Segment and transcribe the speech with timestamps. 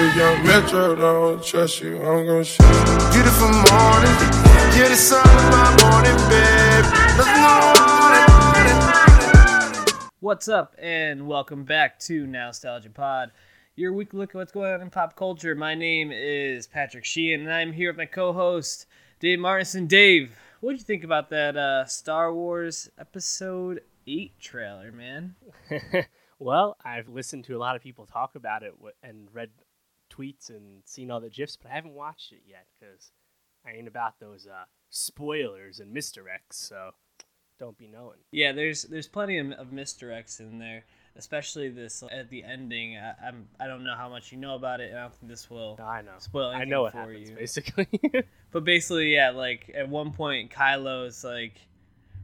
[0.00, 2.62] If young Metro don't trust you, I'm gonna shoot.
[3.12, 4.14] Beautiful morning,
[4.78, 6.84] you're the sun of my morning, babe.
[7.18, 7.74] Nothing wrong.
[10.20, 13.32] What's up, and welcome back to Nostalgia Pod,
[13.74, 15.56] your weekly look at what's going on in pop culture.
[15.56, 18.86] My name is Patrick Sheehan, and I'm here with my co-host
[19.18, 19.88] Dave Martinson.
[19.88, 20.30] Dave,
[20.60, 25.34] what did you think about that uh, Star Wars Episode Eight trailer, man?
[26.38, 29.50] well, I've listened to a lot of people talk about it and read
[30.18, 33.12] tweets and seen all the gifs, but I haven't watched it yet because
[33.66, 36.54] I ain't about those uh, spoilers and misdirects.
[36.54, 36.90] So
[37.58, 38.18] don't be knowing.
[38.30, 40.84] Yeah, there's there's plenty of, of misdirects in there,
[41.16, 42.96] especially this at the ending.
[42.96, 45.30] I, I'm I don't know how much you know about it, and I don't think
[45.30, 46.12] this will No, I know.
[46.18, 47.36] spoil I know what for happens you.
[47.36, 47.88] basically.
[48.50, 51.56] But basically, yeah, like at one point, Kylo's like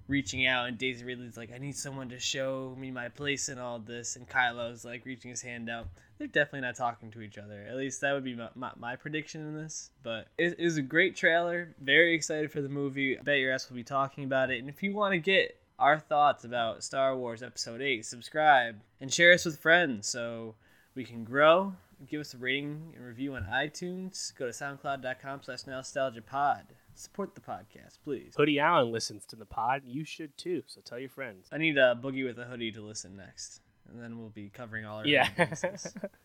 [0.09, 3.59] reaching out, and Daisy Ridley's like, "I need someone to show me my place in
[3.59, 5.89] all this," and Kylo's like reaching his hand out.
[6.19, 7.67] They're definitely not talking to each other.
[7.69, 9.91] At least that would be my, my, my prediction in this.
[10.03, 11.75] But it, it was a great trailer.
[11.81, 13.19] Very excited for the movie.
[13.19, 14.61] I bet your ass will be talking about it.
[14.61, 19.13] And if you want to get our thoughts about Star Wars Episode 8, subscribe and
[19.13, 20.55] share us with friends so
[20.95, 21.75] we can grow.
[22.09, 24.35] Give us a rating and review on iTunes.
[24.37, 26.63] Go to soundcloud.com slash nostalgiapod.
[26.95, 28.35] Support the podcast, please.
[28.37, 29.83] Hoodie Allen listens to the pod.
[29.85, 30.63] You should too.
[30.67, 31.49] So tell your friends.
[31.53, 33.61] I need a boogie with a hoodie to listen next.
[33.91, 35.29] And then we'll be covering all our Yeah.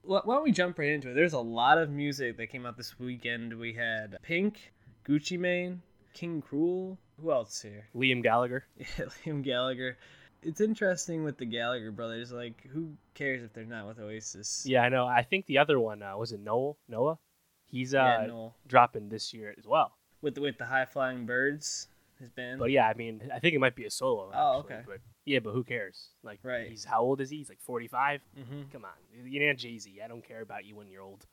[0.03, 1.14] why don't we jump right into it?
[1.14, 3.53] There's a lot of music that came out this weekend.
[3.58, 4.72] We had Pink,
[5.08, 5.81] Gucci Mane,
[6.14, 6.97] King Krule.
[7.22, 7.88] Who else here?
[7.95, 8.66] Liam Gallagher.
[8.78, 9.97] Yeah, Liam Gallagher.
[10.42, 12.31] It's interesting with the Gallagher brothers.
[12.31, 14.64] Like, who cares if they're not with Oasis?
[14.66, 15.06] Yeah, I know.
[15.06, 17.17] I think the other one uh, was it Noel Noah.
[17.66, 18.56] He's uh, Yeah, Noel.
[18.67, 19.92] dropping this year as well.
[20.22, 21.88] With the, with the High Flying Birds,
[22.20, 22.59] his band.
[22.59, 24.31] But yeah, I mean, I think it might be a solo.
[24.34, 24.84] Oh, actually, okay.
[24.88, 26.09] But yeah, but who cares?
[26.23, 26.67] Like, Right.
[26.70, 27.38] He's how old is he?
[27.38, 28.22] He's like forty-five.
[28.36, 28.92] hmm Come on,
[29.25, 30.00] you're not Jay Z.
[30.03, 31.25] I don't care about you when you're old.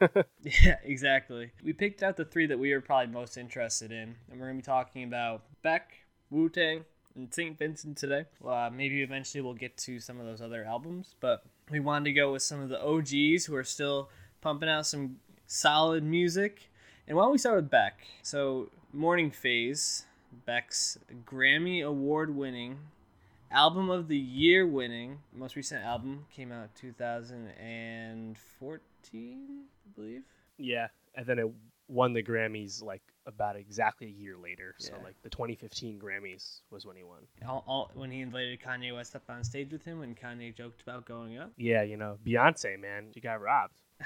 [0.42, 1.52] Yeah, exactly.
[1.62, 4.56] We picked out the three that we were probably most interested in, and we're gonna
[4.56, 5.92] be talking about Beck,
[6.30, 6.84] Wu Tang,
[7.14, 7.56] and St.
[7.58, 8.24] Vincent today.
[8.40, 12.06] Well, uh, maybe eventually we'll get to some of those other albums, but we wanted
[12.06, 14.08] to go with some of the OGs who are still
[14.40, 15.16] pumping out some
[15.46, 16.70] solid music.
[17.06, 18.00] And why don't we start with Beck?
[18.22, 20.06] So, Morning Phase,
[20.46, 22.78] Beck's Grammy Award winning
[23.52, 30.22] album of the year winning most recent album came out 2014 i believe
[30.58, 31.46] Yeah, and then it
[31.86, 34.74] won the Grammys like about exactly a year later.
[34.80, 34.86] Yeah.
[34.88, 37.18] So like the 2015 Grammys was when he won.
[37.46, 40.82] all, all, when he invited kanye west up on stage with him when kanye joked
[40.82, 43.74] about going up Yeah, you know, Beyonce, man, she got robbed.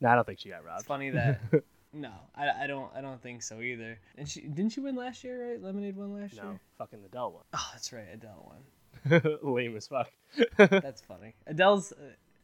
[0.00, 0.80] no, I don't think she got robbed.
[0.80, 1.40] it's funny that
[1.92, 5.24] no I, I don't i don't think so either and she didn't she win last
[5.24, 7.42] year right lemonade won last No, year fucking Adele won.
[7.54, 10.10] oh that's right adele won Lame as fuck.
[10.58, 11.96] that's funny adele's uh,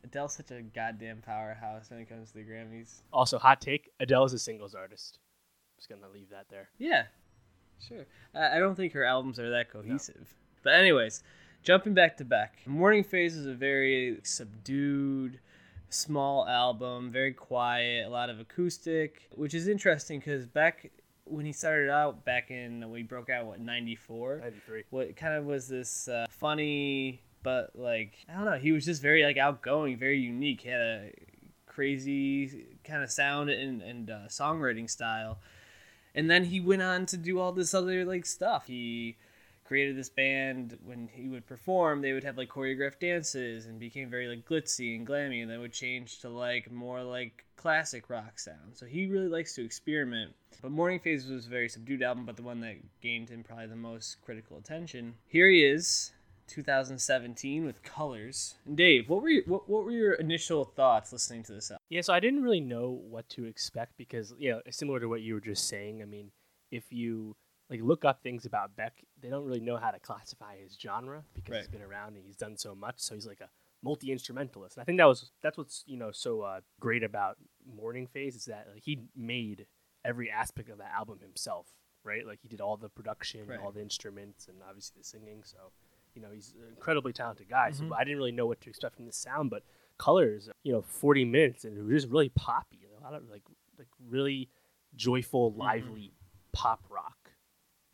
[0.05, 4.25] adele's such a goddamn powerhouse when it comes to the grammys also, hot take: Adele
[4.25, 5.19] is a singles artist.
[5.77, 6.69] Just gonna leave that there.
[6.79, 7.05] Yeah,
[7.87, 8.07] sure.
[8.35, 10.35] I, I don't think her albums are that cohesive.
[10.63, 11.23] But anyways,
[11.63, 15.41] jumping back to Beck, Morning Phase is a very subdued,
[15.93, 20.91] small album, very quiet, a lot of acoustic, which is interesting because back
[21.25, 24.41] when he started out back in, he broke out, what, 94?
[24.43, 24.85] 93.
[24.91, 29.03] what kind of was this uh, funny but like i don't know he was just
[29.03, 31.13] very like outgoing very unique he had a
[31.67, 35.39] crazy kind of sound and, and uh, songwriting style
[36.15, 39.17] and then he went on to do all this other like stuff he
[39.73, 44.11] created this band when he would perform they would have like choreographed dances and became
[44.11, 48.39] very like glitzy and glammy and then would change to like more like classic rock
[48.39, 48.75] sound.
[48.75, 50.35] So he really likes to experiment.
[50.61, 53.67] But morning phase was a very subdued album but the one that gained him probably
[53.67, 55.15] the most critical attention.
[55.27, 56.13] Here he is
[56.49, 58.57] 2017 with colors.
[58.67, 61.81] And dave what were your, what, what were your initial thoughts listening to this album?
[61.89, 65.23] Yeah, so I didn't really know what to expect because, you know, similar to what
[65.23, 66.03] you were just saying.
[66.03, 66.31] I mean,
[66.71, 67.37] if you
[67.73, 71.25] like look up things about Beck, they don't really know how to classify his genre
[71.35, 72.97] because he's been around and he's done so much.
[72.99, 73.49] So he's like a
[73.83, 74.77] multi instrumentalist.
[74.77, 78.37] And I think that was that's what's you know so uh, great about Morning Phase
[78.37, 79.67] is that like, he made
[80.05, 81.67] every aspect of that album himself,
[82.05, 82.27] right?
[82.27, 83.59] Like he did all the production, Right.
[83.59, 85.43] all the instruments, and obviously the singing.
[85.45, 85.57] So
[86.15, 87.71] you know he's an incredibly talented guy.
[87.71, 87.79] Mhm.
[87.89, 89.63] So I didn't really know what to expect from this sound, but
[89.99, 93.43] colors you know 40 minutes and it was just really poppy a lot of like
[93.79, 94.49] like really
[94.97, 96.13] joyful lively
[96.53, 97.22] pop rock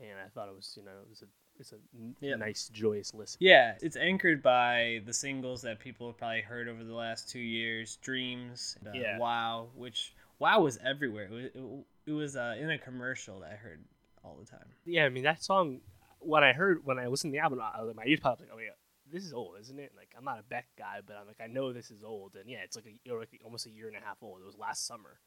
[0.01, 1.27] and i thought it was you know it was a
[1.59, 2.39] it's a n- Yep.
[2.39, 6.85] nice joyous listen Yeah, it's anchored by the singles that people have probably heard over
[6.85, 9.19] the last two years: "Dreams," uh, Yeah.
[9.19, 11.25] "Wow," which "Wow" was everywhere.
[11.25, 11.63] It was, it,
[12.07, 13.83] it was uh, in a commercial that I heard
[14.25, 14.69] all the time.
[14.85, 15.81] yeah i mean that song
[16.21, 18.59] when i heard when i listened to the album I, my ears popped like oh
[18.59, 18.71] yeah
[19.11, 19.93] this is old, isn't it?
[19.97, 22.47] Like I'm not a Beck guy, but I'm like I know this is old, and
[22.51, 24.43] yeah, it's like a like almost a year and a half old.
[24.43, 25.19] It was last summer,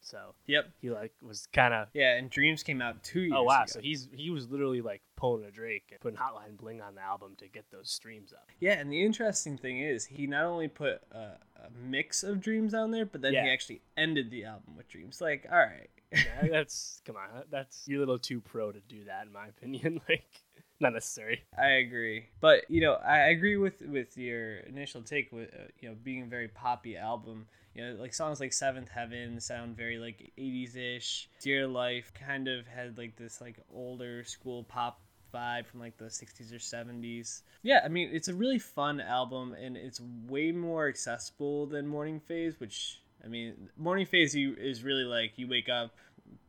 [0.00, 0.70] so Yep.
[0.80, 1.88] he like was kind of.
[1.94, 3.62] Yeah, and Dreams came out two years Oh wow!
[3.62, 3.72] ago.
[3.72, 7.00] So he's he was literally like pulling a Drake and putting Hotline Bling on the
[7.02, 8.48] album to get those streams up.
[8.60, 11.16] Yeah, and the interesting thing is, he not only put a,
[11.56, 13.44] a mix of Dreams on there, but then Yeah.
[13.44, 15.20] he actually ended the album with Dreams.
[15.20, 15.88] Like, all right.
[16.12, 19.48] Yeah, that's come on, that's you're a little too pro to do that in my
[19.48, 20.00] opinion.
[20.08, 20.24] Like
[20.80, 21.42] not necessary.
[21.58, 25.88] I agree, but you know, I agree with with your initial take with uh, you
[25.88, 27.48] know being a very poppy album.
[27.78, 31.28] You know, like songs like Seventh Heaven sound very like '80s ish.
[31.40, 35.00] Dear Life kind of had like this like older school pop
[35.32, 37.42] vibe from like the 60s or 70s.
[37.62, 42.18] Yeah, I mean, it's a really fun album and it's way more accessible than Morning
[42.18, 45.94] Phase, which I mean, Morning Phase you is really like you wake up,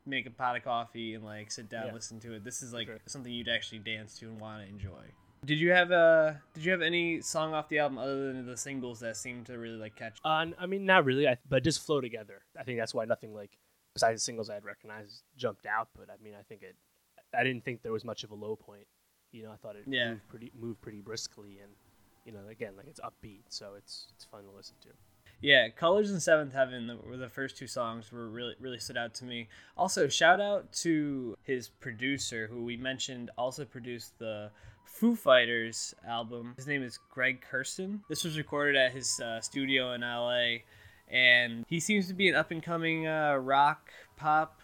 [0.08, 1.94] make a pot of coffee and like sit down Yeah.
[1.94, 2.44] listen to it.
[2.44, 2.98] This is like Sure.
[3.06, 5.04] something you'd actually dance to and want to enjoy.
[5.46, 8.58] Did you have uh did you have any song off the album other than the
[8.58, 11.86] singles that seemed to really like catch Uh, I mean, not really, I, but just
[11.86, 12.42] flow together.
[12.60, 13.58] I think that's why nothing like
[13.94, 15.90] besides the singles I had recognized jumped out.
[15.98, 16.76] But I mean, I think it.
[17.38, 18.88] I didn't think there was much of a low point.
[19.32, 20.10] You know, I thought it Yeah.
[20.12, 21.72] moved pretty moved pretty briskly, and
[22.26, 24.90] you know, again, like it's upbeat, so it's it's fun to listen to.
[25.42, 28.98] Yeah, Colors in Seventh Heaven the- were the first two songs were really really stood
[28.98, 29.48] out to me.
[29.78, 34.52] Also, shout out to his producer who we mentioned also produced the
[34.94, 36.54] Foo Fighters album.
[36.58, 38.02] His name is Greg Kurstin.
[38.10, 40.64] This was recorded at his uh, studio in LA,
[41.08, 44.60] and he seems to be an up and coming uh, rock pop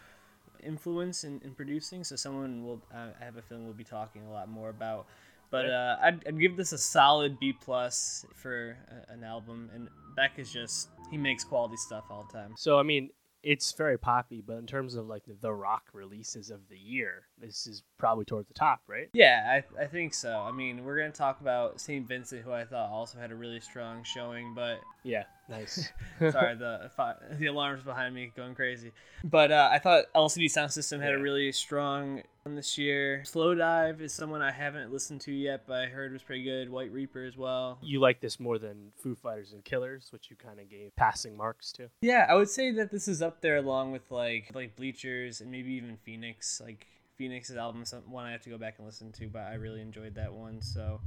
[0.62, 2.04] influence in, in producing.
[2.04, 5.06] So someone will uh, I have a feeling we'll be talking a lot more about.
[5.50, 8.76] But uh, I'd, I'd give this a solid B plus for
[9.08, 9.70] a, an album.
[9.74, 12.54] And Beck is just he makes quality stuff all the time.
[12.56, 13.10] So I mean,
[13.46, 17.22] it's very poppy, but in terms of like the, the rock releases of the year,
[17.38, 19.08] this is probably towards the top, right?
[19.12, 20.40] Yeah, I, I think so.
[20.40, 23.60] I mean, we're gonna talk about Saint Vincent, who I thought also had a really
[23.60, 25.92] strong showing, but Yeah, nice.
[26.18, 26.90] sorry, the
[27.38, 28.92] the alarms behind me going crazy.
[29.24, 33.24] But uh, I thought LCD Sound System had a really strong one this year.
[33.24, 36.70] Slow Dive is someone I haven't listened to yet, but I heard was pretty good.
[36.70, 37.78] White Reaper as well.
[37.82, 41.36] you like this more than Foo Fighters and Killers, which you kind of gave passing
[41.36, 41.90] marks to.
[42.00, 45.50] Yeah, I would say that this is up there along with like like Bleachers and
[45.50, 46.60] maybe even Phoenix.
[46.64, 49.54] Like Phoenix's album is one I have to go back and listen to, but I
[49.54, 50.60] really enjoyed that one.
[50.60, 51.00] So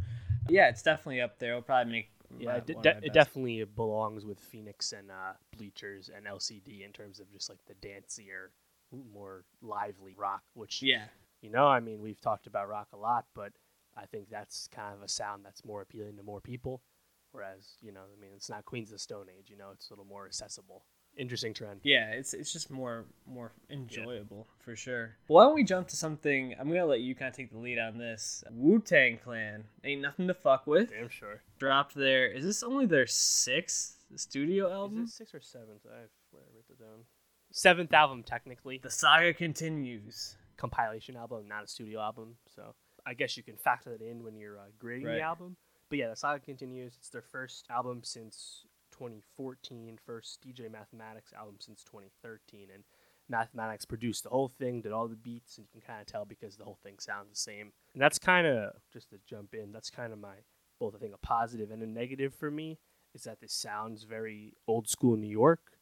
[0.47, 1.51] yeah, it's definitely up there.
[1.51, 4.91] It'll probably make Yeah, it, de- one of de- my it definitely belongs with Phoenix
[4.91, 8.49] and uh, Bleachers and LCD in terms of just like the dancier,
[9.13, 10.43] more lively rock.
[10.53, 11.05] Which Yeah,
[11.41, 13.53] you know, I mean, we've talked about rock a lot, but
[13.97, 16.81] I think that's kind of a sound that's more appealing to more people.
[17.31, 19.49] Whereas, you know, I mean, it's not Queens of the Stone Age.
[19.49, 20.83] You know, it's a little more accessible.
[21.19, 21.81] Interesting trend.
[21.83, 25.17] yeah, it's it's just more more enjoyable for sure.
[25.27, 26.55] Why don't we jump to something?
[26.59, 28.43] I'm gonna let you kind of take the lead on this.
[28.51, 30.89] Wu Tang Clan ain't nothing to fuck with.
[30.91, 31.41] Damn sure.
[31.59, 32.27] Dropped their.
[32.31, 35.03] Is this only their sixth studio Is album?
[35.03, 35.81] it sixth or seventh?
[35.85, 35.99] I
[36.33, 37.03] wrote it down.
[37.51, 38.79] Seventh album, technically.
[38.81, 40.37] The saga continues.
[40.57, 42.35] compilation album, not a studio album.
[42.47, 42.73] So
[43.05, 45.15] I guess you can factor that in when you're uh, grading Right.
[45.15, 45.57] the album.
[45.89, 46.95] But yeah, the saga continues.
[46.97, 48.65] It's their first album since
[48.99, 52.83] 2014, first DJ Mathematics album since 2013, and
[53.29, 56.25] Mathematics produced the whole thing, did all the beats, and you can kind of tell
[56.25, 57.71] because the whole thing sounds the same.
[57.93, 59.71] And that's kind of just to jump in.
[59.71, 60.35] That's kind of my
[60.79, 62.79] both I think a positive and a negative for me
[63.13, 65.77] is that this sounds very old school New York.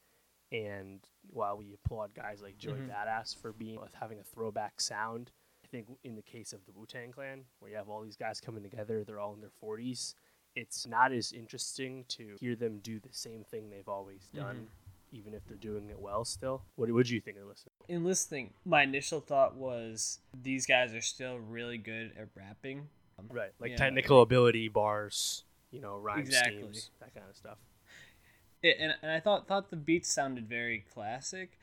[0.51, 2.89] And while we applaud guys like Joey Mhm.
[2.89, 5.31] Badass for being with having a throwback sound,
[5.63, 8.15] I think in the case of the Wu Tang Clan, where you have all these
[8.15, 10.15] guys coming together, they're all in their 40s.
[10.57, 14.45] It's not as interesting to hear them do the same thing they've always mm-hmm.
[14.45, 14.67] done,
[15.11, 16.25] even if they're doing it well.
[16.25, 17.73] Still, what would you think of listening?
[17.87, 22.89] in listening, my initial thought was these guys are still really good at rapping.
[23.19, 23.77] Um, right, like Yeah.
[23.77, 26.59] technical ability, bars, you know, rhyme Exactly.
[26.59, 27.57] schemes, that kind of stuff.
[28.61, 31.59] It, and, and I thought thought the beats sounded very classic,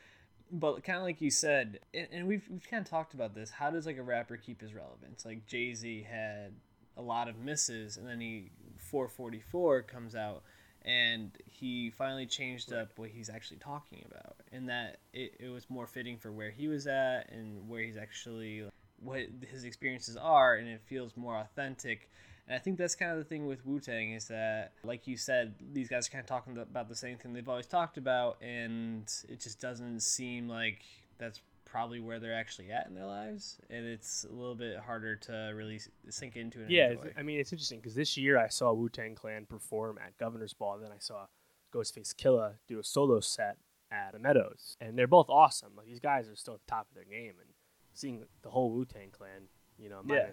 [0.50, 3.50] but kind of like you said, and, and we've we've kind of talked about this.
[3.50, 5.24] How does like a rapper keep his relevance?
[5.24, 6.54] Like Jay Z had
[6.96, 10.42] a lot of misses, and then he 444 comes out,
[10.82, 15.68] and he finally changed up what he's actually talking about, and that it, it was
[15.70, 18.64] more fitting for where he was at and where he's actually
[19.00, 22.10] what his experiences are, and it feels more authentic.
[22.46, 25.16] And I think that's kind of the thing with Wu Tang is that, like you
[25.16, 28.36] said, these guys are kind of talking about the same thing they've always talked about,
[28.42, 30.82] and it just doesn't seem like
[31.18, 31.40] that's
[31.74, 35.32] probably where they're actually at in their lives, and it's a little bit harder to
[35.56, 37.12] really sink into and Yeah, enjoy.
[37.18, 40.54] I mean, it's interesting because this year I saw Wu Tang Clan perform at Governor's
[40.54, 41.26] Ball, and then I saw
[41.74, 43.56] Ghostface Killah do a solo set
[43.90, 45.72] at the Meadows, and they're both awesome.
[45.76, 47.50] Like these guys are still at the top of their game, and
[47.92, 50.30] seeing the whole Wu Tang Clan you know, Yeah.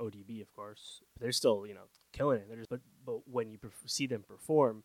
[0.00, 1.04] ODB, of course.
[1.14, 2.48] But they're still, you know, killing it.
[2.48, 4.82] They're just, but but when you perf- see them perform,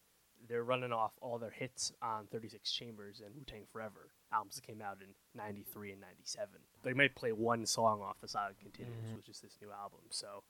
[0.47, 4.65] they're running off all their hits on 36 Chambers and Wu Tang Forever albums that
[4.67, 6.59] came out in 93 and 97.
[6.83, 9.15] They might play one song off the Saga Continues, Mhm.
[9.17, 10.01] which is this new album.
[10.09, 10.43] So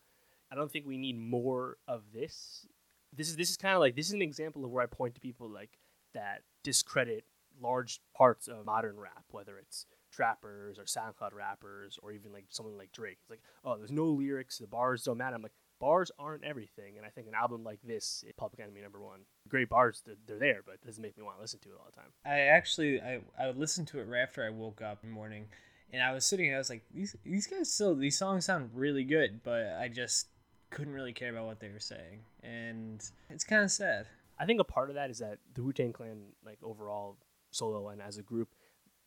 [0.52, 2.68] I don't think we need more of this.
[3.14, 5.16] This is this is kind of like this is an example of where I point
[5.16, 5.78] to people like
[6.14, 7.25] that discredit
[7.60, 12.78] large parts of modern rap, whether it's trappers or SoundCloud rappers or even like someone
[12.78, 13.18] like Drake.
[13.22, 15.36] It's like, oh, there's no lyrics, the bars don't matter.
[15.36, 19.01] I'm like, bars aren't everything, and I think an album like this, Public Enemy number
[19.01, 21.70] one, great bars, they're, they're there, but it doesn't make me want to listen to
[21.70, 22.12] it all the time.
[22.25, 25.15] I actually I, I would listen to it right after I woke up in the
[25.15, 25.48] morning,
[25.91, 26.53] and I was sitting.
[26.53, 30.27] I was like, these these guys still these songs sound really good, but I just
[30.70, 34.08] couldn't really care about what they were saying, and it's kind of sad.
[34.38, 37.17] I think a part of that is that the Wu Tang Clan, like overall
[37.51, 38.50] solo and as a group,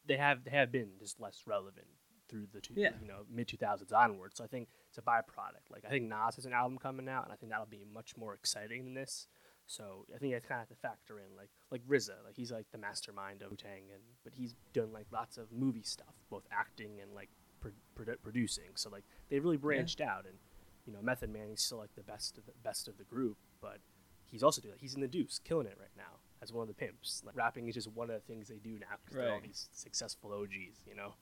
[0.06, 1.86] they have they have been just less relevant
[2.28, 2.90] through the two, Yeah.
[3.00, 4.36] you know mid two thousands onwards.
[4.36, 5.70] So I think it's a byproduct.
[5.70, 8.16] Like I think Nas has an album coming out, and I think that'll be much
[8.16, 9.28] more exciting than this.
[9.66, 12.50] So I think that's kind of have to factor in, like like RZA, like he's
[12.52, 16.46] like the mastermind of Tang, and but he's done like lots of movie stuff, both
[16.50, 17.28] acting and like
[17.60, 18.70] pro- produ- producing.
[18.76, 20.38] So like they really branched out, and
[20.86, 23.36] you know Method Man, he's still like the best of the best of the group,
[23.60, 23.78] but
[24.30, 24.80] he's also doing that.
[24.80, 27.22] He's in the Deuce, killing it right now as one of the pimps.
[27.26, 29.68] Like rapping is just one of the things they do now because they're all these
[29.72, 31.12] successful OGs, you know.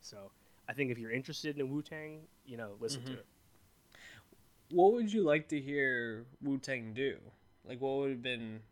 [0.00, 0.30] So
[0.70, 3.18] I think if you're interested in Wu Tang, you know, listen to Mhm.
[3.18, 3.26] it.
[4.70, 7.18] What would you like to hear Wu Tang do?
[7.64, 8.62] Like, what would have been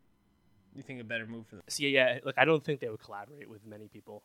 [0.76, 1.64] you think a better move for them?
[1.68, 4.22] See, yeah, like I don't think they would collaborate with many people.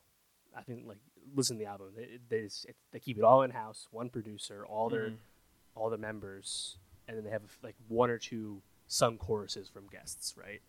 [0.56, 1.00] I think like
[1.34, 1.94] listen to the album.
[1.96, 3.88] They they, just, they keep it all in house.
[3.90, 5.18] One producer, all their Mhm.
[5.76, 6.78] all the members,
[7.08, 10.62] and then they have like one or two sung choruses from guests, right?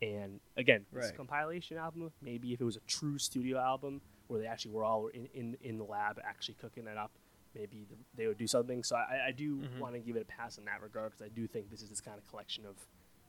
[0.00, 1.16] And again, this Right.
[1.16, 5.08] compilation album, maybe if it was a true studio album where they actually were all
[5.08, 7.12] in, in, in the lab actually cooking it up,
[7.54, 8.82] maybe th- they would do something.
[8.82, 9.78] So I, I do Mhm.
[9.78, 11.88] want to give it a pass in that regard because I do think this is
[11.90, 12.76] this kind of collection of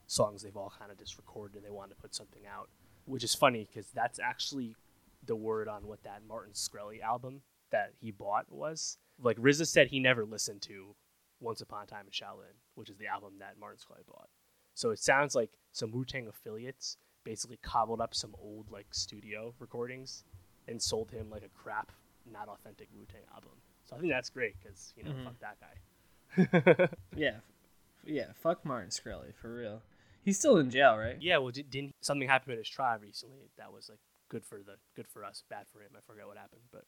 [0.07, 2.69] songs they've all kind of just recorded and they want to put something out,
[3.05, 4.75] which is funny because that's actually
[5.25, 8.97] the word on what that Martin Shkreli album that he bought was.
[9.21, 10.95] Like RZA said he never listened to
[11.41, 14.29] Once Upon a Time in Shaolin, which is the album that Martin Shkreli bought.
[14.73, 19.53] So it sounds like some Wu Tang affiliates basically cobbled up some old like studio
[19.59, 20.23] recordings
[20.67, 21.91] and sold him like a crap,
[22.31, 23.51] not authentic Wu Tang album.
[23.85, 25.23] So I think that's great because you know Mhm.
[25.23, 26.89] fuck that guy.
[27.15, 27.37] Yeah,
[28.05, 28.33] yeah.
[28.35, 29.81] Fuck Martin Shkreli for real.
[30.23, 31.15] He's still in jail, right?
[31.21, 34.57] yeah, well, did, didn't something happen at his trial recently that was like good for
[34.57, 35.91] the good for us, bad for him?
[35.95, 36.83] I forget what happened, but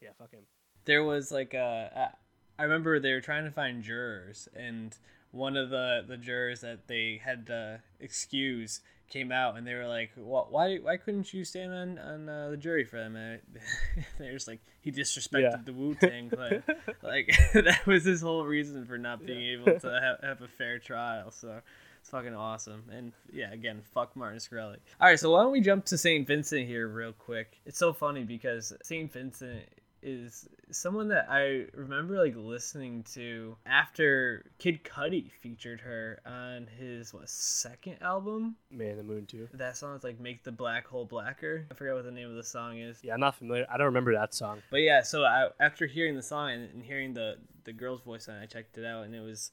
[0.00, 0.44] yeah, fuck him.
[0.86, 2.12] there was like a
[2.58, 4.96] I remember they were trying to find jurors and
[5.30, 9.86] one of the the jurors that they had to excuse came out and they were
[9.88, 13.40] like "Wh- why why couldn't you stand on on uh, the jury for them and
[14.18, 15.56] they're just like he disrespected Yeah.
[15.64, 16.62] the wu-tang clan.
[17.02, 20.78] Like that was his whole reason for not being able to have, have a fair
[20.78, 21.60] trial so
[22.00, 22.84] it's fucking awesome.
[22.92, 24.76] And yeah again fuck martin Shkreli.
[25.00, 27.60] all right so why don't we jump to st vincent here real quick?
[27.66, 29.62] It's so funny because st vincent
[30.02, 37.12] is someone that I remember like listening to after Kid Cudi featured her on his
[37.12, 38.56] what second album.
[38.70, 39.48] Man in the Moon too.
[39.54, 42.36] That song is like "Make the Black Hole Blacker." I forget what the name of
[42.36, 43.66] the song is, Yeah, I'm not familiar.
[43.72, 44.62] I don't remember that song.
[44.70, 45.02] but yeah.
[45.02, 48.42] So I, after hearing the song and, and hearing the the girl's voice on it,
[48.42, 49.50] I checked it out, and it was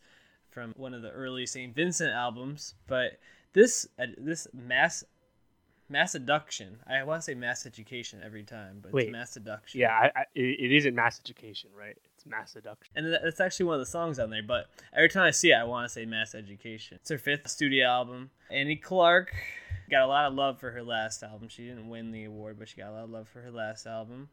[0.50, 2.76] from one of the early Saint Vincent albums.
[2.88, 3.20] But
[3.54, 5.04] this uh, this mass
[5.90, 6.78] mass seduction.
[6.88, 9.06] I want to say mass education every time, but Wait.
[9.06, 9.80] it's mass seduction.
[9.80, 11.98] Yeah, I, I, it, isn't mass education, right?
[12.16, 12.94] It's mass seduction.
[12.96, 14.44] And that's actually one of the songs on there.
[14.44, 16.98] But every time I see it, I want to say Mass Education.
[17.02, 18.30] It's her fifth studio album.
[18.52, 19.34] Annie Clark
[19.90, 21.48] got a lot of love for her last album.
[21.48, 23.86] She didn't win the award, but she got a lot of love for her last
[23.86, 24.30] album.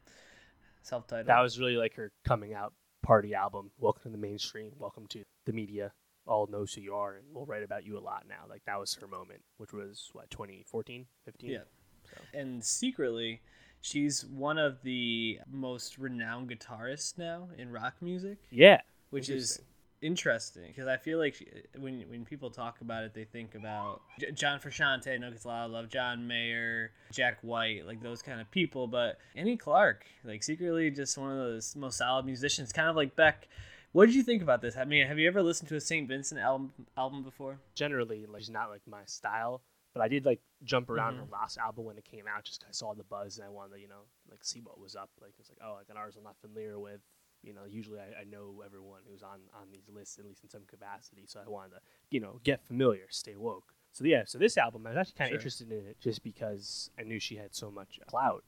[0.83, 1.29] Self titled.
[1.29, 3.71] That was really like her coming out party album.
[3.79, 4.73] Welcome to the mainstream.
[4.79, 5.93] Welcome to the media.
[6.27, 8.45] All knows who you are, and we'll write about you a lot now.
[8.49, 11.51] Like that was her moment, which was what 2014, 15.
[11.51, 11.59] Yeah.
[12.05, 12.39] So.
[12.39, 13.43] And secretly,
[13.81, 18.81] she's one of the most renowned guitarists now in rock music, yeah.
[19.11, 19.61] which is
[20.05, 20.65] Interesting.
[20.67, 21.47] because I feel like she,
[21.79, 25.45] when when people talk about it, they think about J- John Frusciante, I know gets
[25.45, 28.87] a lot of love, John Mayer, Jack White, like those kind of people.
[28.87, 33.17] But Annie Clark, like secretly just one of those most solid musicians, kind of like
[33.17, 33.49] Beck.
[33.95, 34.77] What did you think about this?
[34.77, 36.09] I mean, have you ever listened to a St.
[36.09, 37.61] Vincent album album before?
[37.77, 41.19] generally like she's not like my style, but I did like jump around Mhm.
[41.21, 42.43] her last album when it came out.
[42.43, 44.81] just because I saw the buzz and I wanted to you know like see what
[44.81, 45.11] was up.
[45.23, 47.03] Like it's like oh like an artist I'm not familiar with.
[47.45, 50.49] You know, usually I, I know everyone who's on on these lists at least in
[50.51, 51.23] some capacity.
[51.27, 53.75] So I wanted to you know get familiar, stay woke.
[53.93, 55.39] So yeah, so this album I was actually kind of Sure.
[55.39, 58.43] interested in it just because I knew she had so much clout,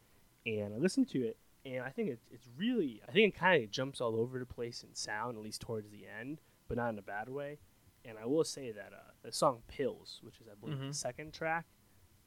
[0.45, 1.37] and I listened to it.
[1.66, 4.46] And I think it, it's really I think it kind of jumps all over the
[4.46, 7.58] place in sound, at least towards the end, but not in a bad way.
[8.04, 10.88] And I will say that uh, the song "Pills," which is I believe Mhm.
[10.88, 11.64] the second track,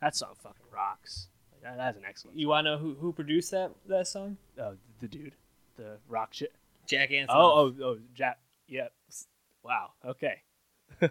[0.01, 1.29] that song fucking rocks.
[1.53, 2.38] Like, that, that's an excellent.
[2.38, 4.38] You want to know who who produced that that song?
[4.60, 5.36] Oh, the dude,
[5.77, 6.53] the rock shit.
[6.86, 7.27] Jack Antonoff.
[7.29, 8.39] Oh, oh, oh, Jack.
[8.67, 8.88] Yeah.
[9.63, 9.91] Wow.
[10.05, 10.41] Okay.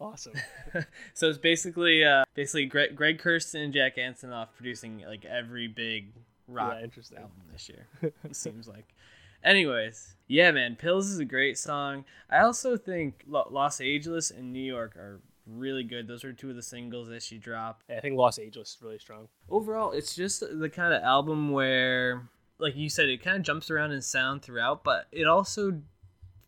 [0.00, 0.34] awesome.
[1.14, 6.12] So it's basically uh, basically Greg, Greg Kurstin and Jack Antonoff producing like every big
[6.48, 7.18] rock Yeah, interesting.
[7.18, 7.86] album this year.
[8.24, 8.94] it seems like.
[9.42, 12.04] Anyways, yeah, man, Pills is a great song.
[12.30, 16.08] I also think Lo- Los Angeles and New York are really good.
[16.08, 17.84] Those are two of the singles that she dropped.
[17.90, 19.28] Yeah, I think Los Angeles is really strong.
[19.50, 22.22] Overall, it's just the kind of album where,
[22.58, 25.82] like you said, it kind of jumps around in sound throughout, but it also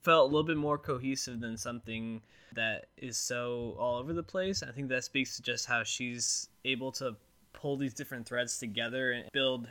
[0.02, 2.22] felt a little bit more cohesive than something
[2.54, 4.62] that is so all over the place.
[4.62, 7.14] I think that speaks to just how she's able to
[7.52, 9.68] pull these different threads together and build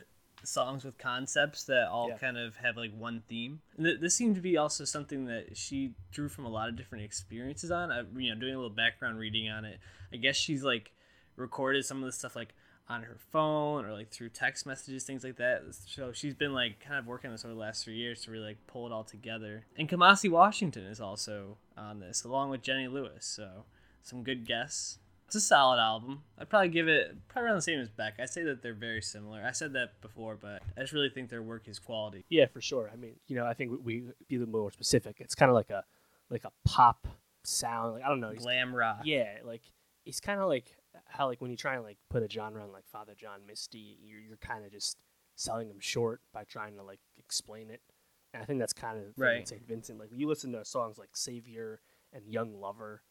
[0.47, 2.17] songs with concepts that all Yeah.
[2.17, 3.61] kind of have like one theme.
[3.77, 6.75] And th- this seemed to be also something that she drew from a lot of
[6.75, 7.91] different experiences on.
[7.91, 9.79] I, you know, doing a little background reading on it,
[10.13, 10.91] I guess she's like
[11.35, 12.53] recorded some of the stuff like
[12.87, 15.63] on her phone or like through text messages, things like that.
[15.87, 18.31] So she's been like kind of working on this over the last three years to
[18.31, 19.65] really like pull it all together.
[19.75, 23.25] And Kamasi Washington is also on this, along with Jenny Lewis.
[23.25, 23.65] So
[24.03, 24.99] some good guests.
[25.35, 26.21] It's a solid album.
[26.37, 28.13] I'd probably give it probably around the same as Beck.
[28.21, 29.43] I say that they're very similar.
[29.45, 32.23] I said that before, but I just really think their work is quality.
[32.29, 32.89] Yeah, for sure.
[32.91, 35.17] I mean, you know, I think we, we be a little more specific.
[35.19, 35.83] It's kind of like a
[36.29, 37.05] like a pop
[37.43, 37.95] sound.
[37.95, 38.33] Like I don't know.
[38.33, 39.01] Glam rock.
[39.03, 39.63] Yeah, like
[40.05, 40.73] it's kind of like
[41.05, 43.97] how like when you try and like put a genre on like Father John Misty,
[44.01, 44.97] you're you're kind of just
[45.35, 47.81] selling them short by trying to like explain it.
[48.33, 49.45] And I think that's kind of Right.
[49.45, 49.67] St.
[49.67, 49.99] Vincent.
[49.99, 51.81] Like you listen to songs like Savior
[52.13, 53.01] and Young Lover,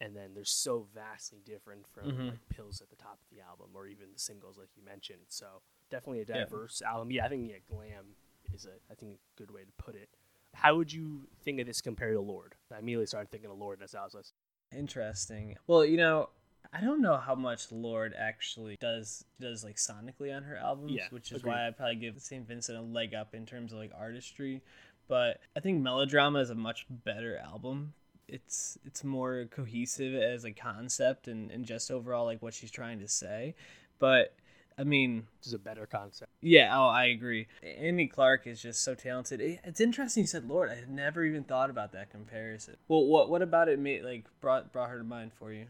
[0.00, 2.28] and then they're so vastly different from Mhm.
[2.30, 5.26] like Pills at the top of the album or even the singles like you mentioned.
[5.28, 6.44] So definitely a Yeah.
[6.44, 7.10] diverse album.
[7.10, 8.16] Yeah, I think yeah, glam
[8.52, 10.08] is a I think a good way to put it.
[10.54, 12.54] How would you think of this compared to Lorde?
[12.70, 14.38] I immediately started thinking of Lorde as I was listening.
[14.72, 15.56] Interesting.
[15.66, 16.30] Well, you know,
[16.72, 21.08] I don't know how much Lorde actually does does like sonically on her albums, Yeah,
[21.10, 21.50] which is agreed.
[21.52, 22.46] why I probably give St.
[22.46, 24.62] Vincent a leg up in terms of like artistry.
[25.06, 27.94] But I think Melodrama is a much better album.
[28.28, 33.00] It's it's more cohesive as a concept and, and just overall like what she's trying
[33.00, 33.54] to say.
[33.98, 34.34] But
[34.76, 36.32] I mean, This is a better concept.
[36.40, 37.46] yeah, oh, I agree.
[37.62, 39.40] Annie Clark is just so talented.
[39.62, 40.70] It's interesting you said Lorde.
[40.70, 42.76] I had never even thought about that comparison.
[42.88, 45.66] Well, what what about it made like brought brought her to mind for you?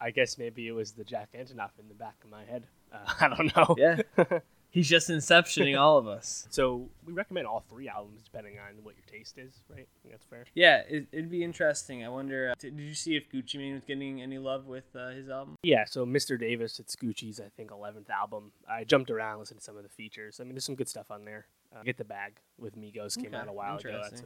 [0.00, 2.66] I guess maybe it was the Jack Antonoff in the back of my head.
[2.92, 3.74] Uh, I don't know.
[3.78, 4.00] Yeah.
[4.70, 6.46] He's just inceptioning all of us.
[6.56, 9.86] So we recommend all three albums depending on what your taste is, right?
[9.86, 10.44] I think that's fair.
[10.54, 12.04] Yeah, it, it'd be interesting.
[12.04, 12.50] I wonder.
[12.50, 15.28] Uh, did, did you see if Gucci Mane was getting any love with uh, his
[15.28, 15.56] album?
[15.62, 15.84] Yeah.
[15.86, 16.38] So Mr.
[16.38, 18.52] Davis, it's Gucci's I think eleventh album.
[18.68, 20.40] I jumped around, listened to some of the features.
[20.40, 21.46] I mean, there's some good stuff on there.
[21.74, 24.00] Uh, Get the Bag with Migos came Okay, out a while ago.
[24.02, 24.24] That's a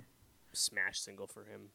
[0.53, 1.71] smash single for him.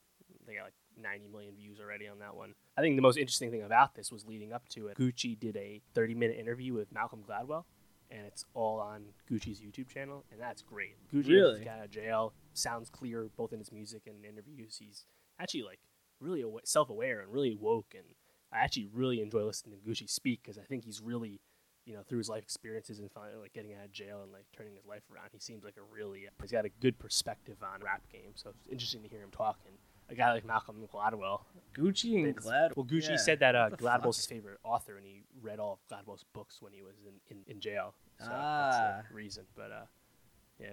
[0.47, 2.53] They got like 90 million views already on that one.
[2.77, 4.97] I think the most interesting thing about this was leading up to it.
[4.97, 7.63] Gucci did a 30 minute interview with Malcolm Gladwell,
[8.11, 10.95] and it's all on Gucci's YouTube channel, and that's great.
[11.13, 11.63] Gucci Really?
[11.65, 14.77] got out of jail, sounds clear both in his music and interviews.
[14.79, 15.05] He's
[15.39, 15.79] actually like
[16.19, 18.05] really awa- self-aware and really woke, and
[18.51, 21.41] I actually really enjoy listening to Gucci speak because I think he's really,
[21.85, 24.45] you know, through his life experiences and finally like getting out of jail and like
[24.55, 25.29] turning his life around.
[25.33, 28.67] He seems like a really he's got a good perspective on rap game, so it's
[28.71, 29.73] interesting to hear him talking.
[30.09, 31.41] A guy like Malcolm Gladwell.
[31.75, 32.73] Gucci and Glad.
[32.75, 33.17] Well, Gucci yeah.
[33.17, 36.71] said that uh, Gladwell's his favorite author, and he read all of Gladwell's books when
[36.73, 37.93] he was in, in, in jail.
[38.19, 38.93] So Ah.
[38.97, 39.43] that's the reason.
[39.55, 39.85] But uh,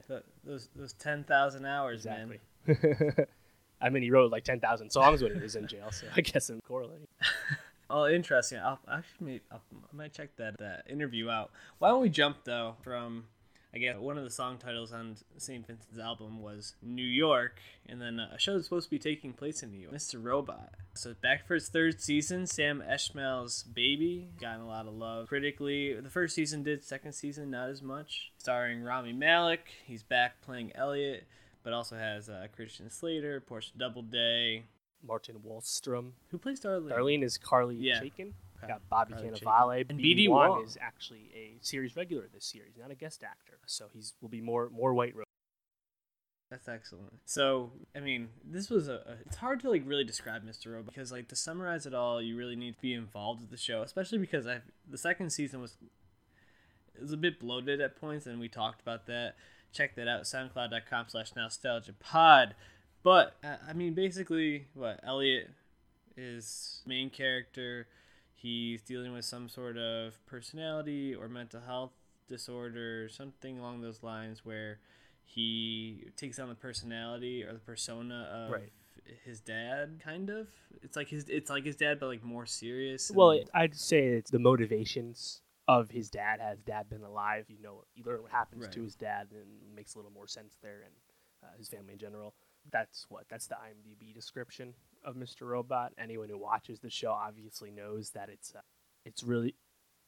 [0.07, 2.39] Th- those those ten thousand hours, man.
[3.81, 6.21] I mean, he wrote like ten thousand songs when he was in jail, so I
[6.21, 7.09] guess I'm correlating.
[7.95, 8.59] Oh, interesting.
[8.59, 9.61] I'll actually maybe, I'll,
[9.93, 11.51] I might check that that interview out.
[11.79, 13.25] Why don't we jump though from
[13.75, 15.67] I guess one of the song titles on St.
[15.67, 19.63] Vincent's album was New York, and then a show that's supposed to be taking place
[19.63, 20.23] in New York, Mr.
[20.23, 20.75] Robot.
[20.95, 25.95] So back for its third season, Sam Esmail's Baby gotten a lot of love critically.
[25.99, 28.33] The first season did, second season not as much.
[28.37, 31.25] Starring Rami Malek, he's back playing Elliot,
[31.63, 34.65] but also has uh, Christian Slater, Portia Doubleday.
[35.05, 36.11] Martin Wallstrom.
[36.31, 36.93] Who plays Darlene?
[36.93, 38.01] Darlene is Carly Yeah.
[38.01, 38.33] Chaikin.
[38.65, 39.91] Got Bobby Carly Cannavale.
[39.91, 43.52] And BD Wong is actually a series regular this series, not a guest actor.
[43.67, 45.15] So he's will be more more white.
[45.17, 45.25] Ro-
[46.51, 47.21] That's excellent.
[47.25, 49.17] So, I mean, this was a, a.
[49.27, 50.73] It's hard to like really describe Mr.
[50.73, 53.57] Robot because, like, to summarize it all, you really need to be involved with the
[53.57, 55.77] show, especially because I the second season was
[56.95, 59.37] it was a bit bloated at points, and we talked about that.
[59.73, 62.55] Check that out, SoundCloud.com/slash Nostalgia Pod.
[63.03, 65.49] But uh, I mean, basically, what Elliot
[66.17, 67.87] is main character.
[68.35, 71.93] He's dealing with some sort of personality or mental health
[72.33, 74.81] disorder, something along those lines, where
[75.25, 78.73] he takes on the personality or the persona of Right.
[79.25, 80.01] his dad.
[80.03, 80.49] Kind of.
[80.83, 81.29] It's like his.
[81.29, 83.11] It's like his dad, but like more serious.
[83.11, 86.41] Well, I'd say it's the motivations of his dad.
[86.41, 87.47] Has dad been alive?
[87.49, 90.27] You know, you learn what happens to his dad, and it makes a little more
[90.27, 90.95] sense there, and
[91.45, 92.35] uh, his family in general.
[92.71, 93.25] That's what.
[93.29, 95.43] That's the IMDb description of Mr.
[95.43, 95.93] Robot.
[95.99, 98.55] Anyone who watches the show obviously knows that it's.
[98.55, 98.61] Uh,
[99.05, 99.57] it's really,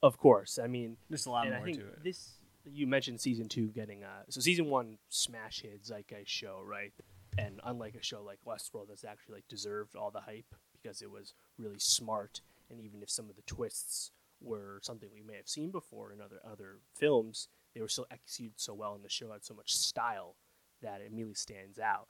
[0.04, 0.58] of course.
[0.62, 2.04] I mean, there's a lot and more I think to it.
[2.04, 2.34] this.
[2.66, 6.92] You mentioned season two getting uh so season one smash hit zeitgeist show right,
[7.38, 11.10] and unlike a show like Westworld that's actually like deserved all the hype because it
[11.10, 15.48] was really smart and even if some of the twists were something we may have
[15.48, 19.32] seen before in other other films, they were still executed so well and the show
[19.32, 20.36] had so much style
[20.82, 22.08] that it immediately stands out.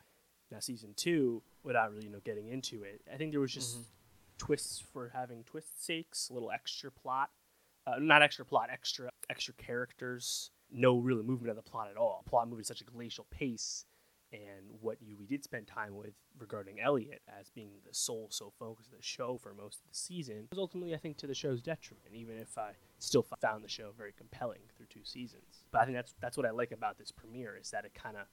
[0.51, 3.79] Now season two, without really you know getting into it, I think there was just
[4.39, 7.31] twists for having twist sakes, a little extra plot
[7.87, 12.25] uh, not extra plot, extra extra characters, no really movement of the plot at all.
[12.27, 13.85] Plot moving at such a glacial pace,
[14.33, 18.53] and what you we did spend time with regarding Elliot as being the sole so
[18.59, 21.35] focus of the show for most of the season was ultimately I think to the
[21.35, 22.09] show's detriment.
[22.13, 25.97] Even if I still found the show very compelling through two seasons, but I think
[25.97, 28.27] that's that's what I like about this premiere is that it kind of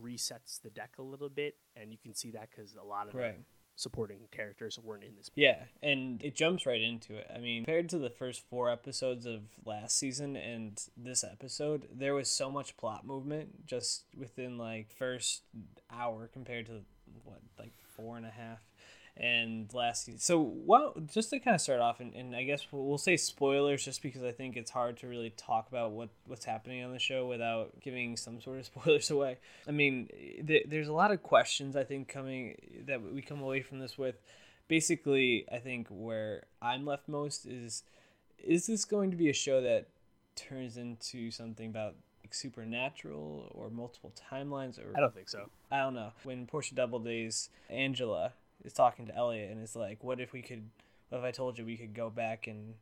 [0.00, 3.14] resets the deck a little bit, and you can see that because a lot of
[3.14, 3.40] Right.
[3.76, 5.30] Supporting characters weren't in this.
[5.34, 7.26] Yeah, and it jumps right into it.
[7.34, 12.14] I mean, compared to the first four episodes of last season and this episode, there
[12.14, 15.42] was so much plot movement just within like first
[15.90, 16.82] hour compared to
[17.24, 18.60] what like four and a half
[19.16, 20.18] and last season.
[20.18, 23.16] So, well, just to kind of start off, and, and I guess we'll, we'll say
[23.16, 26.92] spoilers just because I think it's hard to really talk about what what's happening on
[26.92, 29.38] the show without giving some sort of spoilers away.
[29.68, 30.08] I mean,
[30.46, 33.96] th- there's a lot of questions I think coming that we come away from this
[33.96, 34.16] with.
[34.66, 37.84] Basically, I think where I'm left most is
[38.38, 39.88] is this going to be a show that
[40.34, 45.48] turns into something about like supernatural or multiple timelines or I don't think so.
[45.70, 46.12] I don't know.
[46.24, 48.32] When Portia Doubledays, Angela
[48.64, 50.70] is talking to Elliot and is like, "What if we could?
[51.08, 52.74] What if I told you we could go back and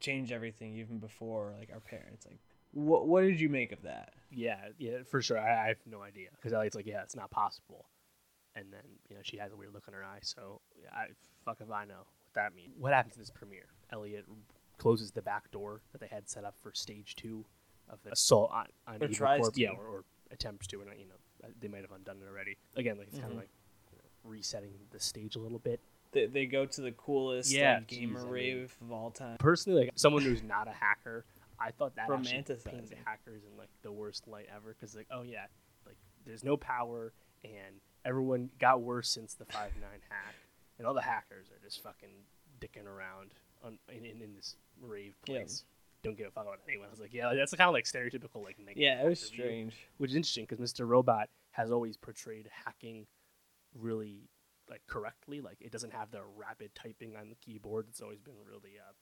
[0.00, 2.38] change everything even before like our parents?" Like,
[2.72, 4.12] what what did you make of that?
[4.30, 5.38] Yeah, yeah, for sure.
[5.38, 7.86] I, I have no idea because Elliot's like, yeah, it's not possible,
[8.54, 10.18] and then you know she has a weird look in her eye.
[10.22, 11.06] So yeah, I
[11.44, 12.74] fuck if I know what that means.
[12.78, 13.66] What happens in this premiere?
[13.92, 14.24] Elliot
[14.78, 17.44] closes the back door that they had set up for stage two
[17.88, 19.54] of the assault on, on Or Evil tries Corp.
[19.54, 19.60] to.
[19.60, 22.56] Yeah, or, or attempts to, and you know they might have undone it already.
[22.74, 23.36] Again, like it's kind Mhm.
[23.36, 23.50] of like
[24.26, 25.80] resetting the stage a little bit.
[26.12, 29.10] They, they go to the coolest Yeah, like, gamer geez, I mean- rave of all
[29.10, 29.36] time.
[29.38, 31.24] Personally, like someone who's not a hacker,
[31.58, 32.50] I thought that paints
[33.04, 34.74] hackers in like the worst light ever.
[34.78, 35.46] Because like, oh yeah,
[35.86, 37.12] like there's no power,
[37.44, 40.34] and everyone got worse since the five nine hack,
[40.78, 42.08] and all the hackers are just fucking
[42.60, 43.32] dicking around
[43.64, 45.36] on, in, in, in this rave Yeah.
[45.40, 45.64] place.
[46.02, 46.86] Don't give a fuck about anyone.
[46.86, 49.42] I was like, yeah, that's kind of like stereotypical like negative Yeah, it was view
[49.44, 49.74] strange.
[49.98, 50.86] which is interesting because Mr.
[50.86, 53.06] Robot has always portrayed hacking
[53.80, 54.28] really
[54.68, 55.40] like correctly.
[55.40, 57.86] Like it doesn't have the rapid typing on the keyboard.
[57.88, 58.92] It's always been really uh,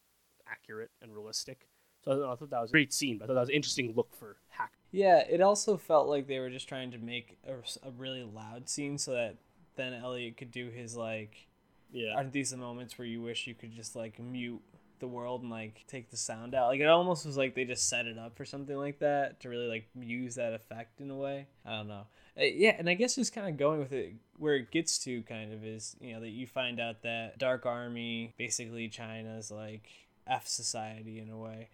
[0.51, 1.69] accurate and realistic.
[2.05, 3.19] So I thought- that was a great scene.
[3.19, 4.73] But I thought that was an interesting look for hack.
[4.91, 7.55] Yeah, it also felt like they were just trying to make a,
[7.87, 9.37] a really loud scene so that
[9.77, 11.49] then Elliot could do his like
[11.91, 14.61] Yeah, aren't these the moments where you wish you could just like mute
[15.01, 16.69] the world and like take the sound out.
[16.69, 19.49] Like it almost was like they just set it up for something like that to
[19.49, 21.47] really like use that effect in a way.
[21.65, 22.07] I don't know.
[22.37, 25.23] Uh, yeah and i guess just kind of going with it where it gets to
[25.23, 29.89] kind of is you know that you find out that dark army basically china's like
[30.27, 31.69] f society in a way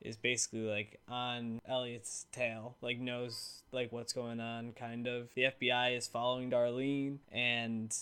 [0.00, 5.32] is basically like on Elliot's tail, like knows like what's going on kind of.
[5.34, 7.96] The FBI is following Darlene and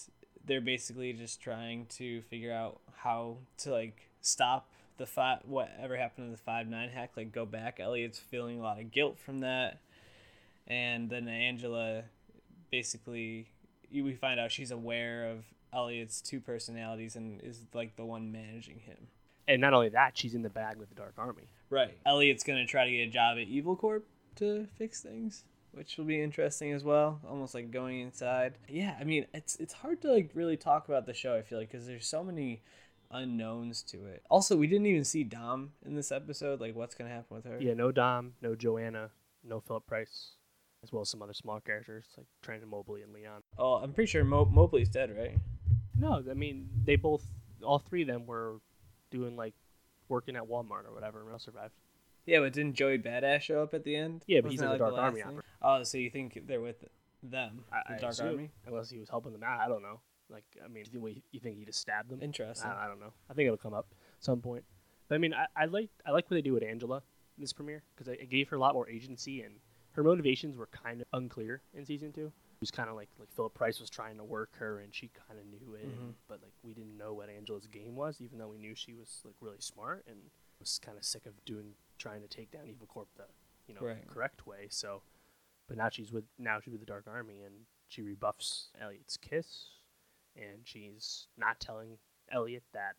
[0.45, 6.29] they're basically just trying to figure out how to like stop the five whatever happened
[6.29, 7.79] to the five nine hack, like go back.
[7.81, 9.81] Elliot's feeling a lot of guilt from that.
[10.67, 12.05] And then Angela
[12.71, 13.49] basically
[13.93, 18.81] we find out she's aware of Elliot's two personalities and is like the one managing
[18.81, 19.09] him.
[19.47, 21.49] and not only that, she's in the bag with the Dark Army.
[21.69, 21.97] Right.
[22.07, 24.07] Elliot's gonna try to get a job at Evil Corp
[24.37, 27.21] to fix things, which will be interesting as well.
[27.29, 28.55] Almost like going inside.
[28.69, 31.37] Yeah, I mean, it's it's hard to like really talk about the show.
[31.37, 32.63] I feel like because there's so many
[33.15, 34.23] unknowns to it.
[34.29, 36.61] Also, we didn't even see Dom in this episode.
[36.61, 37.59] Like, what's gonna happen with her?
[37.61, 39.11] Yeah, no Dom, no Joanna,
[39.43, 40.33] no Philip Price,
[40.83, 43.43] as well as some other small characters like Trent Mobley and Leon.
[43.57, 45.37] Oh, I'm pretty sure Mo- Mobley's dead, right?
[45.99, 47.25] No, I mean they both,
[47.63, 48.61] all three of them were
[49.11, 49.55] doing like
[50.09, 51.73] working at Walmart or whatever, and all survived.
[52.27, 54.25] Yeah, but didn't Joey Badass show up at the end?
[54.27, 55.41] Yeah, but Wasn't he's in the Dark last Army?
[55.63, 56.83] Oh, so you think they're with
[57.23, 58.51] them, I, the Dark assume, Army?
[58.67, 59.61] unless he was helping them out.
[59.61, 60.01] I don't know.
[60.31, 62.21] Like, I mean, do you think, you think he just stabbed them?
[62.23, 62.71] Interesting.
[62.71, 63.13] I, I don't know.
[63.31, 63.87] I think it'll come up
[64.19, 64.65] at some point.
[65.09, 67.03] But I mean, I, I like I like what they do with Angela.
[67.37, 69.55] in this premiere because it, gave her a lot more agency and
[69.93, 72.27] her motivations were kind of unclear in season two.
[72.27, 75.11] It was kind of like like Philip Price was trying to work her and she
[75.29, 76.15] kind of knew it, Mhm.
[76.27, 79.21] but like we didn't know what Angela's game was, even though we knew she was
[79.27, 80.17] like really smart and
[80.59, 83.25] was kind of sick of doing trying to take down Evil Corp the
[83.69, 84.07] you know Right.
[84.09, 84.69] correct way.
[84.71, 85.03] So,
[85.69, 87.55] but now she's with now she's with the Dark Army and
[87.89, 89.67] she rebuffs Elliot's kiss,
[90.37, 91.99] and she's not telling
[92.31, 92.95] Elliot that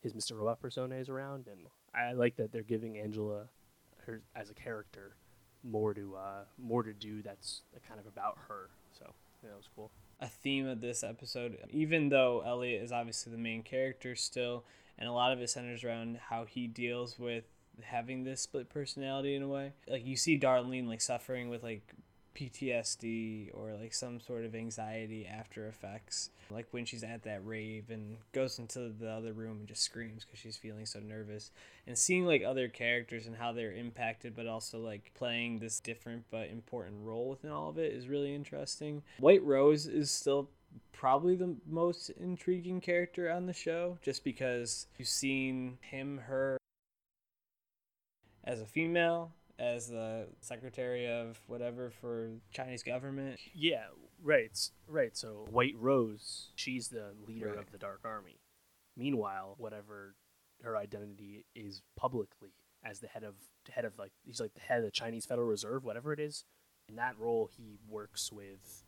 [0.00, 0.36] his Mr.
[0.36, 3.48] Robot persona is around, and I like that they're giving Angela
[4.06, 5.16] her as a character
[5.62, 8.70] more to uh, more to do that's kind of about her.
[8.98, 9.90] So yeah, that was cool.
[10.20, 14.64] a theme of this episode, even though Elliot is obviously the main character still,
[14.98, 17.44] and a lot of it centers around how he deals with
[17.82, 19.72] having this split personality in a way.
[19.88, 21.94] Like you see Darlene like suffering with like
[22.34, 27.90] PTSD or like some sort of anxiety after effects, like when she's at that rave
[27.90, 31.50] and goes into the other room and just screams because she's feeling so nervous.
[31.86, 36.24] And seeing like other characters and how they're impacted, but also like playing this different
[36.30, 39.02] but important role within all of it is really interesting.
[39.18, 40.50] White Rose is still
[40.92, 46.56] probably the most intriguing character on the show just because you've seen him her
[48.44, 53.84] as a female as the secretary of whatever for Chinese government Yeah,
[54.22, 55.16] right, right.
[55.16, 57.58] So White Rose, she's the leader Right.
[57.58, 58.40] of the Dark Army.
[58.96, 60.14] Meanwhile, whatever
[60.62, 62.50] her identity is publicly
[62.84, 63.34] as the head of
[63.70, 66.44] head of like he's like the head of the Chinese Federal Reserve, whatever it is.
[66.88, 68.84] In that role, he works with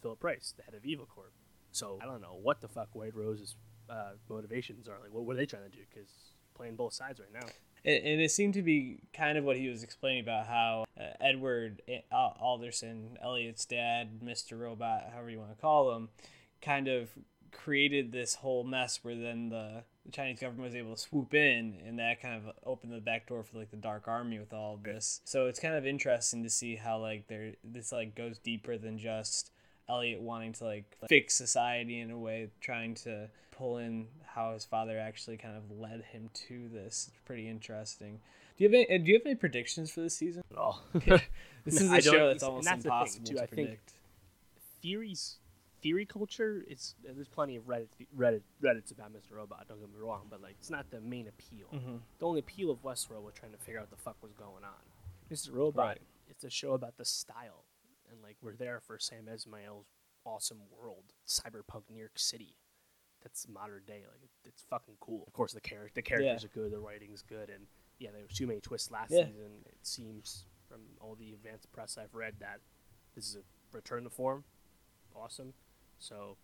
[0.00, 1.32] Philip Price, the head of Evil Corp.
[1.72, 3.54] So I don't know what the fuck White Rose's
[3.90, 4.98] uh, motivations are.
[5.00, 5.82] Like, what were they trying to do?
[5.92, 6.08] Because
[6.54, 7.46] playing both sides right now.
[7.88, 11.04] And, and it seemed to be kind of what he was explaining about how uh,
[11.20, 11.80] Edward
[12.12, 14.58] Alderson, Elliot's dad, Mr.
[14.60, 16.10] Robot, however you want to call him,
[16.60, 17.08] kind of
[17.50, 21.78] created this whole mess where then the, the Chinese government was able to swoop in
[21.86, 24.74] and that kind of opened the back door for like the dark army with all
[24.74, 25.22] of this.
[25.24, 28.98] So it's kind of interesting to see how like there this like goes deeper than
[28.98, 29.50] just
[29.88, 34.64] Elliot wanting to like fix society in a way, trying to pull in how his
[34.64, 37.08] father actually kind of led him to this.
[37.10, 38.20] It's pretty interesting.
[38.56, 40.42] Do you have any, uh, do you have any predictions for this season?
[40.50, 40.82] At all.
[41.64, 43.34] This No, is I a don't- show that's almost that's thing, impossible too.
[43.34, 43.92] to I think predict.
[44.82, 45.36] theories
[45.82, 50.00] theory culture is there's plenty of reddit reddit reddits about mr robot don't get me
[50.00, 52.00] wrong but like it's not the main appeal Mhm.
[52.18, 54.64] the only appeal of westworld was trying to figure out what the fuck was going
[54.64, 54.82] on
[55.30, 56.00] mr robot Right.
[56.28, 57.64] it's a show about the style
[58.10, 59.86] and like we're there for sam esmail's
[60.24, 62.54] awesome world cyberpunk new york city
[63.22, 66.70] that's modern day like it's fucking cool of course the character the characters are good
[66.72, 67.66] the writing's good and
[67.98, 69.26] yeah there was too many twists last Yeah.
[69.26, 72.60] season it seems from all the advanced press i've read that
[73.14, 73.40] this is a
[73.72, 74.44] return to form
[75.16, 75.52] awesome.
[75.98, 76.36] So,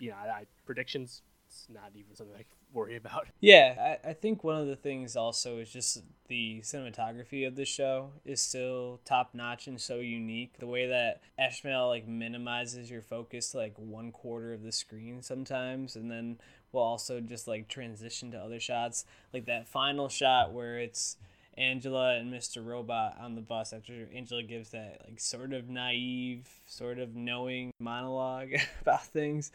[0.00, 1.22] you know, I, I predictions.
[1.46, 3.28] It's not even something I worry about.
[3.40, 7.64] Yeah, I, I think one of the things also is just the cinematography of the
[7.64, 10.58] show is still top notch and so unique.
[10.58, 15.22] The way that Esmail like minimizes your focus to like one quarter of the screen
[15.22, 16.38] sometimes, and then
[16.72, 19.04] will also just like transition to other shots.
[19.32, 21.16] Like that final shot where it's
[21.56, 22.64] Angela and Mr.
[22.64, 27.70] Robot on the bus after Angela gives that like sort of naive, sort of knowing
[27.78, 28.50] monologue
[28.82, 29.52] about things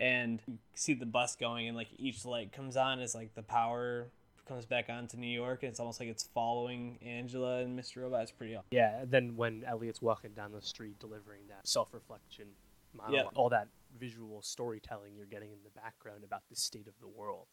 [0.00, 0.40] and
[0.74, 4.08] see the bus going and like each light comes on as like the power
[4.46, 8.02] comes back on to New York and it's almost like it's following Angela and Mr.
[8.02, 8.22] Robot.
[8.22, 8.66] It's pretty awesome.
[8.70, 9.04] Yeah.
[9.06, 12.48] Then when Elliot's walking down the street delivering that self-reflection
[12.92, 13.38] monologue, Yeah.
[13.38, 17.46] all that visual storytelling you're getting in the background about the state of the world,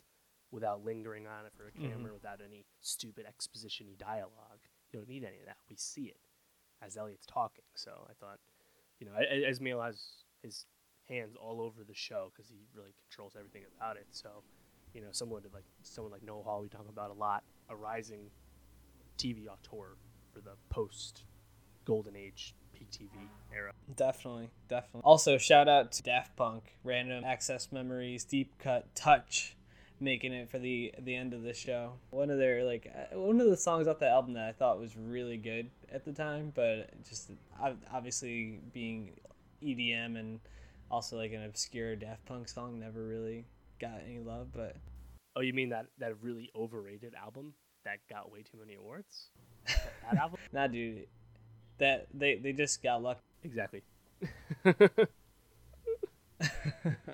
[0.51, 2.13] without lingering on it for a camera, mm-hmm.
[2.13, 4.60] without any stupid exposition-y dialogue.
[4.91, 5.58] You don't need any of that.
[5.69, 6.19] We see it
[6.82, 7.63] as Elliot's talking.
[7.73, 8.39] So I thought,
[8.99, 10.65] you know, as Esmail has his
[11.12, 14.08] hands all over the show because he really controls everything about it.
[14.12, 14.30] So,
[14.93, 18.30] you know, someone like someone like Noah Hawley we talk about a lot, a rising
[19.17, 19.97] TV auteur
[20.34, 21.24] for the post
[21.86, 23.10] Golden Age peak TV
[23.54, 23.74] era.
[23.95, 25.02] Definitely, definitely.
[25.04, 29.56] Also, shout out to Daft Punk, Random Access Memories, Deep Cut, Touch,
[30.00, 31.93] making it for the the end of the show.
[32.10, 34.80] One of their like uh, one of the songs off the album that I thought
[34.80, 37.32] was really good at the time, but just
[37.91, 39.12] obviously being
[39.62, 40.39] EDM and
[40.91, 43.45] also like an obscure Daft Punk song never really
[43.80, 44.49] got any love.
[44.54, 44.75] But
[45.36, 47.54] Oh, you mean that that really overrated album
[47.86, 49.30] that got way too many awards?
[49.67, 50.39] That, that album?
[50.51, 51.08] nah, dude,
[51.77, 53.21] that they they just got lucky.
[53.43, 53.82] Exactly.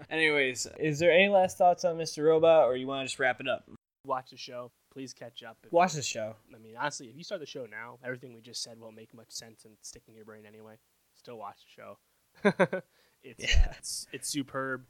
[0.09, 2.25] Anyways, is there any last thoughts on Mr.
[2.25, 3.69] Robot, or you want to just wrap it up?
[4.05, 4.71] Watch the show.
[4.93, 5.57] Please catch up.
[5.63, 6.35] If- Watch the show.
[6.55, 9.13] I mean, honestly, if you start the show now, everything we just said won't make
[9.13, 10.75] much sense and stick in your brain anyway.
[11.15, 12.81] Still watch the show.
[13.23, 14.85] it's, uh, it's it's superb.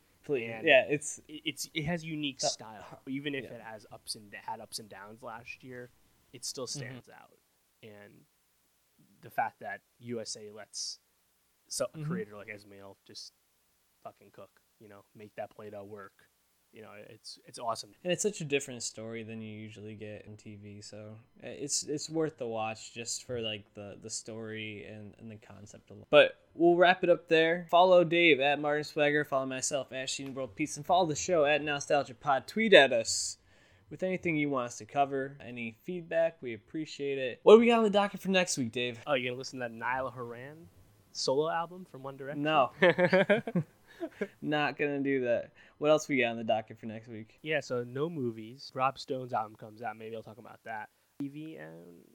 [0.64, 3.02] Yeah, it's it's it has unique Uh, style.
[3.08, 3.52] Even if yeah.
[3.54, 5.90] it has ups and had ups and downs last year,
[6.34, 7.38] it still stands out.
[7.84, 8.26] and
[9.22, 11.00] the fact that USA lets
[11.70, 12.06] so a Mhm.
[12.08, 13.34] creator like Esmail just
[14.04, 16.27] fucking cook, you know, make that Play-Doh work.
[16.78, 17.90] You know, it's it's awesome.
[18.04, 20.84] and it's such a different story than you usually get in TV.
[20.88, 25.32] So uh, it's it's worth the watch just for like the the story and, and
[25.32, 26.06] the concept alone.
[26.12, 27.66] But we'll wrap it up there.
[27.72, 29.26] Follow Dave at Martin Swagger.
[29.26, 32.46] Follow myself at Sheen World Peace, and follow the show at Nostalgia Pod.
[32.46, 33.38] Tweet at us
[33.90, 35.36] with anything you want us to cover.
[35.44, 37.40] Any feedback, we appreciate it.
[37.42, 39.00] What do we got on the docket for next week, Dave?
[39.08, 40.68] Oh, you gonna listen to that Niall Horan
[41.12, 42.44] solo album from One Direction?
[42.44, 42.70] No,
[44.42, 45.52] not gonna do that.
[45.78, 47.40] What else we got on the docket for next week?
[47.44, 48.72] yeah, so no movies.
[48.74, 49.98] Rob Stone's album comes out.
[49.98, 50.90] Maybe I'll talk about that.
[51.22, 51.64] TV, uh,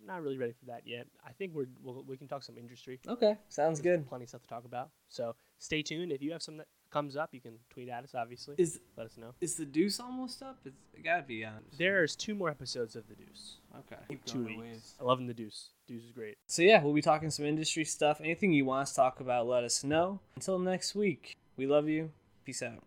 [0.06, 1.08] not really ready for that yet.
[1.26, 3.00] I think we're we'll, we can talk some industry.
[3.08, 4.08] Okay, sounds There's good.
[4.08, 4.90] Plenty of stuff to talk about.
[5.08, 6.12] So stay tuned.
[6.12, 8.14] If you have something that comes up, you can tweet at us.
[8.14, 9.34] Obviously, Is let us know.
[9.40, 10.60] is the Deuce almost up?
[10.64, 11.62] It's, it gotta be on.
[11.76, 13.56] There's two more episodes of The Deuce.
[13.76, 14.18] Okay.
[14.24, 14.94] Two weeks.
[15.00, 15.70] I love The Deuce.
[15.88, 16.36] Deuce is great.
[16.46, 18.20] So yeah, we'll be talking some industry stuff.
[18.20, 20.20] Anything you want us to talk about, let us know.
[20.36, 22.10] Until next week, we love you.
[22.44, 22.82] Peace out.